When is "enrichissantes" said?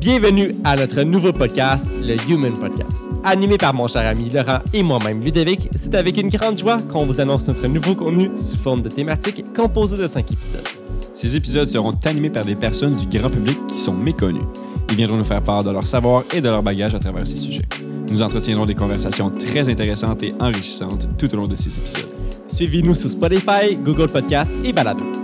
20.40-21.08